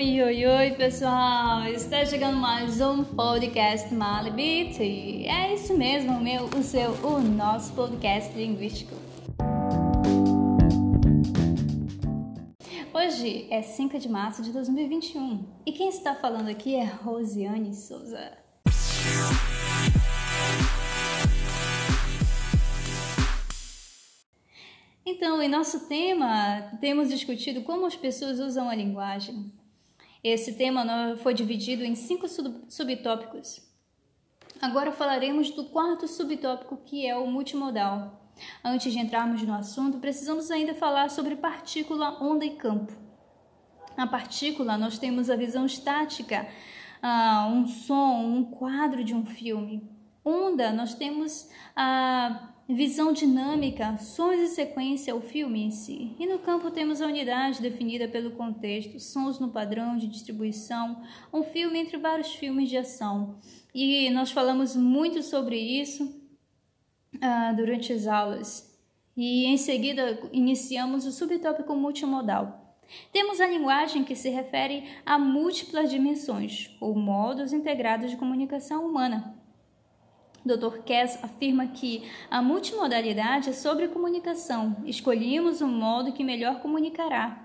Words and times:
Oi, 0.00 0.22
oi, 0.22 0.46
oi, 0.46 0.70
pessoal! 0.76 1.64
Está 1.64 2.06
chegando 2.06 2.36
mais 2.36 2.80
um 2.80 3.02
podcast 3.02 3.92
Malibit. 3.92 4.80
É 4.80 5.52
isso 5.52 5.76
mesmo, 5.76 6.12
o 6.12 6.20
meu, 6.22 6.44
o 6.44 6.62
seu, 6.62 6.92
o 7.04 7.20
nosso 7.20 7.72
podcast 7.72 8.32
linguístico. 8.38 8.94
Hoje 12.94 13.48
é 13.50 13.60
5 13.60 13.98
de 13.98 14.08
março 14.08 14.40
de 14.40 14.52
2021 14.52 15.44
e 15.66 15.72
quem 15.72 15.88
está 15.88 16.14
falando 16.14 16.48
aqui 16.48 16.76
é 16.76 16.84
Rosiane 16.84 17.74
Souza. 17.74 18.38
Então, 25.04 25.42
em 25.42 25.48
nosso 25.48 25.88
tema, 25.88 26.78
temos 26.80 27.08
discutido 27.08 27.62
como 27.62 27.84
as 27.84 27.96
pessoas 27.96 28.38
usam 28.38 28.70
a 28.70 28.76
linguagem. 28.76 29.57
Esse 30.22 30.54
tema 30.54 31.16
foi 31.18 31.32
dividido 31.32 31.84
em 31.84 31.94
cinco 31.94 32.26
subtópicos. 32.68 33.60
Agora 34.60 34.90
falaremos 34.90 35.50
do 35.50 35.64
quarto 35.66 36.08
subtópico, 36.08 36.76
que 36.84 37.06
é 37.06 37.16
o 37.16 37.26
multimodal. 37.26 38.20
Antes 38.64 38.92
de 38.92 38.98
entrarmos 38.98 39.42
no 39.42 39.54
assunto, 39.54 39.98
precisamos 39.98 40.50
ainda 40.50 40.74
falar 40.74 41.10
sobre 41.10 41.36
partícula, 41.36 42.22
onda 42.22 42.44
e 42.44 42.56
campo. 42.56 42.92
Na 43.96 44.06
partícula, 44.06 44.76
nós 44.76 44.98
temos 44.98 45.30
a 45.30 45.36
visão 45.36 45.66
estática, 45.66 46.48
uh, 47.02 47.48
um 47.48 47.66
som, 47.66 48.24
um 48.24 48.44
quadro 48.44 49.02
de 49.02 49.14
um 49.14 49.24
filme. 49.24 49.88
Onda, 50.24 50.72
nós 50.72 50.94
temos 50.94 51.48
a 51.74 52.48
visão 52.68 53.14
dinâmica, 53.14 53.96
sons 53.96 54.40
e 54.40 54.48
sequência, 54.48 55.16
o 55.16 55.22
filme 55.22 55.64
em 55.64 55.70
si. 55.70 56.14
E 56.18 56.26
no 56.26 56.38
campo 56.38 56.70
temos 56.70 57.00
a 57.00 57.06
unidade 57.06 57.62
definida 57.62 58.06
pelo 58.06 58.32
contexto, 58.32 59.00
sons 59.00 59.38
no 59.38 59.48
padrão 59.48 59.96
de 59.96 60.06
distribuição, 60.06 61.02
um 61.32 61.42
filme 61.42 61.78
entre 61.78 61.96
vários 61.96 62.34
filmes 62.34 62.68
de 62.68 62.76
ação. 62.76 63.38
E 63.74 64.10
nós 64.10 64.30
falamos 64.30 64.76
muito 64.76 65.22
sobre 65.22 65.56
isso 65.56 66.04
uh, 67.14 67.56
durante 67.56 67.90
as 67.90 68.06
aulas. 68.06 68.78
E 69.16 69.46
em 69.46 69.56
seguida 69.56 70.20
iniciamos 70.30 71.06
o 71.06 71.10
subtópico 71.10 71.74
multimodal. 71.74 72.76
Temos 73.12 73.40
a 73.40 73.48
linguagem 73.48 74.04
que 74.04 74.14
se 74.14 74.28
refere 74.28 74.84
a 75.04 75.18
múltiplas 75.18 75.90
dimensões 75.90 76.70
ou 76.80 76.94
modos 76.94 77.52
integrados 77.52 78.10
de 78.10 78.16
comunicação 78.16 78.86
humana. 78.86 79.38
Dr. 80.44 80.78
Kess 80.84 81.18
afirma 81.22 81.66
que 81.66 82.08
a 82.30 82.40
multimodalidade 82.40 83.50
é 83.50 83.52
sobre 83.52 83.88
comunicação. 83.88 84.76
Escolhemos 84.84 85.60
o 85.60 85.66
modo 85.66 86.12
que 86.12 86.24
melhor 86.24 86.60
comunicará 86.60 87.44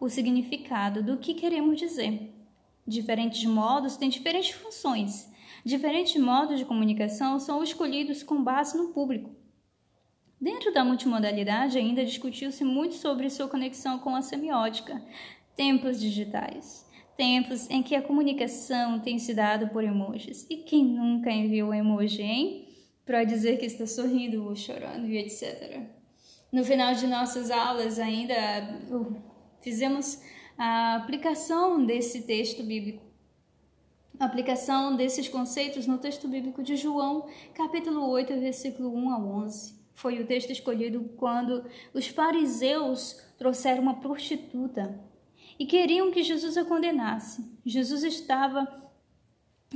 o 0.00 0.08
significado 0.08 1.02
do 1.02 1.16
que 1.18 1.34
queremos 1.34 1.78
dizer. 1.78 2.32
Diferentes 2.86 3.44
modos 3.44 3.96
têm 3.96 4.08
diferentes 4.08 4.52
funções. 4.52 5.30
Diferentes 5.64 6.20
modos 6.20 6.58
de 6.58 6.64
comunicação 6.64 7.38
são 7.38 7.62
escolhidos 7.62 8.22
com 8.22 8.42
base 8.42 8.78
no 8.78 8.88
público. 8.88 9.30
Dentro 10.40 10.72
da 10.72 10.84
multimodalidade, 10.84 11.78
ainda 11.78 12.04
discutiu-se 12.04 12.64
muito 12.64 12.94
sobre 12.94 13.28
sua 13.28 13.48
conexão 13.48 13.98
com 13.98 14.14
a 14.14 14.22
semiótica, 14.22 15.02
tempos 15.56 16.00
digitais 16.00 16.88
tempos 17.18 17.68
em 17.68 17.82
que 17.82 17.96
a 17.96 18.00
comunicação 18.00 19.00
tem 19.00 19.18
se 19.18 19.34
dado 19.34 19.68
por 19.70 19.82
emojis. 19.82 20.46
E 20.48 20.58
quem 20.58 20.84
nunca 20.84 21.32
enviou 21.32 21.70
um 21.70 21.74
emoji, 21.74 22.22
hein? 22.22 22.68
Para 23.04 23.24
dizer 23.24 23.58
que 23.58 23.66
está 23.66 23.86
sorrindo 23.86 24.44
ou 24.44 24.54
chorando 24.54 25.08
e 25.08 25.18
etc. 25.18 25.82
No 26.52 26.64
final 26.64 26.94
de 26.94 27.08
nossas 27.08 27.50
aulas, 27.50 27.98
ainda 27.98 28.34
uh, 28.88 29.16
fizemos 29.60 30.22
a 30.56 30.94
aplicação 30.94 31.84
desse 31.84 32.22
texto 32.22 32.62
bíblico. 32.62 33.02
A 34.20 34.24
aplicação 34.24 34.94
desses 34.94 35.28
conceitos 35.28 35.88
no 35.88 35.98
texto 35.98 36.28
bíblico 36.28 36.62
de 36.62 36.76
João, 36.76 37.26
capítulo 37.52 38.08
8, 38.10 38.38
versículo 38.38 38.94
1 38.94 39.10
a 39.10 39.18
11. 39.18 39.74
Foi 39.92 40.20
o 40.20 40.26
texto 40.26 40.50
escolhido 40.50 41.10
quando 41.16 41.64
os 41.92 42.06
fariseus 42.06 43.20
trouxeram 43.36 43.82
uma 43.82 43.98
prostituta 43.98 45.07
e 45.58 45.66
queriam 45.66 46.10
que 46.10 46.22
Jesus 46.22 46.56
a 46.56 46.64
condenasse. 46.64 47.44
Jesus 47.64 48.04
estava 48.04 48.88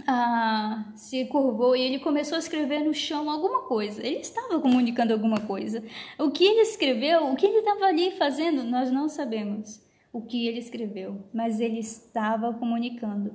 ah, 0.07 0.91
se 0.97 1.27
curvou 1.27 1.77
e 1.77 1.83
ele 1.83 1.99
começou 1.99 2.37
a 2.37 2.39
escrever 2.39 2.81
no 2.81 2.95
chão 2.95 3.31
alguma 3.31 3.63
coisa. 3.63 4.05
Ele 4.05 4.19
estava 4.19 4.59
comunicando 4.61 5.13
alguma 5.13 5.41
coisa. 5.41 5.85
O 6.19 6.31
que 6.31 6.45
ele 6.45 6.61
escreveu, 6.61 7.31
o 7.31 7.37
que 7.37 7.47
ele 7.47 7.59
estava 7.59 7.87
ali 7.87 8.13
fazendo, 8.13 8.65
nós 8.65 8.91
não 8.91 9.09
sabemos 9.09 9.83
o 10.13 10.23
que 10.23 10.47
ele 10.47 10.59
escreveu, 10.59 11.25
mas 11.33 11.61
ele 11.61 11.79
estava 11.79 12.53
comunicando. 12.55 13.35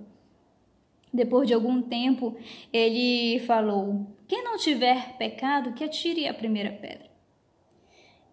Depois 1.14 1.48
de 1.48 1.54
algum 1.54 1.82
tempo, 1.82 2.36
ele 2.72 3.40
falou: 3.46 4.08
Quem 4.28 4.44
não 4.44 4.58
tiver 4.58 5.18
pecado, 5.18 5.74
que 5.74 5.84
atire 5.84 6.28
a 6.28 6.34
primeira 6.34 6.72
pedra. 6.72 7.08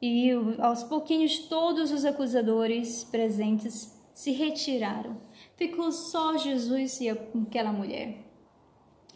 E 0.03 0.31
aos 0.59 0.83
pouquinhos, 0.83 1.39
todos 1.39 1.91
os 1.91 2.05
acusadores 2.05 3.05
presentes 3.05 3.94
se 4.15 4.31
retiraram. 4.31 5.21
Ficou 5.57 5.91
só 5.91 6.39
Jesus 6.39 7.01
e 7.01 7.09
aquela 7.11 7.73
mulher. 7.73 8.25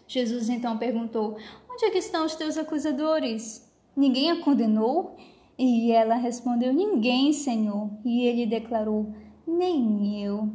Jesus 0.06 0.48
então 0.48 0.76
perguntou: 0.76 1.36
Onde 1.70 1.84
é 1.84 1.90
que 1.90 1.98
estão 1.98 2.26
os 2.26 2.34
teus 2.34 2.58
acusadores? 2.58 3.66
Ninguém 3.96 4.30
a 4.30 4.42
condenou? 4.42 5.16
E 5.56 5.92
ela 5.92 6.16
respondeu: 6.16 6.72
Ninguém, 6.72 7.32
Senhor. 7.32 7.90
E 8.04 8.22
ele 8.26 8.44
declarou: 8.44 9.14
Nem 9.46 10.22
eu. 10.22 10.52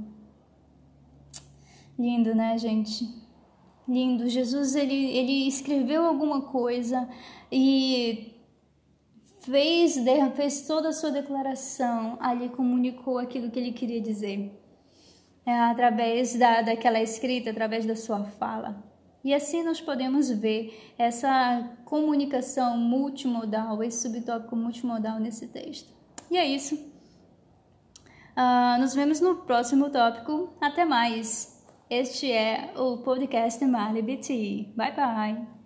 Lindo, 1.97 2.35
né, 2.35 2.57
gente? 2.57 3.07
Lindo. 3.87 4.27
Jesus 4.27 4.75
ele, 4.75 5.15
ele 5.15 5.47
escreveu 5.47 6.05
alguma 6.05 6.41
coisa 6.41 7.07
e 7.51 8.33
fez, 9.43 9.97
fez 10.35 10.67
toda 10.67 10.89
a 10.89 10.93
sua 10.93 11.11
declaração, 11.11 12.17
ali 12.19 12.49
comunicou 12.49 13.17
aquilo 13.17 13.51
que 13.51 13.59
ele 13.59 13.71
queria 13.71 14.01
dizer. 14.01 14.59
É, 15.45 15.59
através 15.59 16.35
da, 16.35 16.61
daquela 16.61 17.01
escrita, 17.01 17.49
através 17.49 17.85
da 17.85 17.95
sua 17.95 18.23
fala. 18.23 18.81
E 19.23 19.33
assim 19.33 19.63
nós 19.63 19.79
podemos 19.79 20.29
ver 20.29 20.93
essa 20.97 21.69
comunicação 21.85 22.77
multimodal, 22.77 23.83
esse 23.83 24.01
subtópico 24.01 24.55
multimodal 24.55 25.19
nesse 25.19 25.47
texto. 25.47 25.93
E 26.31 26.37
é 26.37 26.45
isso. 26.45 26.75
Uh, 28.35 28.79
nos 28.79 28.93
vemos 28.95 29.21
no 29.21 29.37
próximo 29.37 29.89
tópico. 29.89 30.53
Até 30.59 30.83
mais. 30.85 31.63
Este 31.89 32.31
é 32.31 32.73
o 32.75 32.97
podcast 32.97 33.63
Marley 33.65 34.01
BT. 34.01 34.73
Bye 34.75 34.95
bye. 34.95 35.62